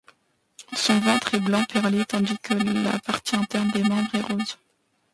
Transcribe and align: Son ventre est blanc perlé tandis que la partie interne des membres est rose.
Son 0.73 0.97
ventre 0.99 1.35
est 1.35 1.39
blanc 1.41 1.63
perlé 1.65 2.03
tandis 2.07 2.35
que 2.39 2.55
la 2.55 2.97
partie 2.97 3.35
interne 3.35 3.69
des 3.69 3.83
membres 3.83 4.15
est 4.15 4.21
rose. 4.33 4.57